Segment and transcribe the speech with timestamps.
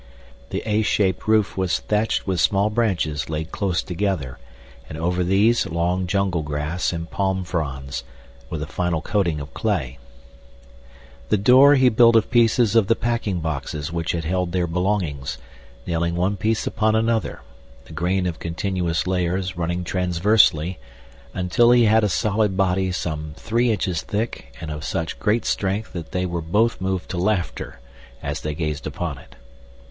[0.49, 4.39] The A shaped roof was thatched with small branches laid close together
[4.89, 8.03] and over these long jungle grass and palm fronds,
[8.49, 9.99] with a final coating of clay.
[11.29, 15.37] The door he built of pieces of the packing boxes which had held their belongings,
[15.85, 17.41] nailing one piece upon another,
[17.85, 20.79] the grain of contiguous layers running transversely,
[21.31, 25.93] until he had a solid body some three inches thick and of such great strength
[25.93, 27.79] that they were both moved to laughter
[28.23, 29.35] as they gazed upon it.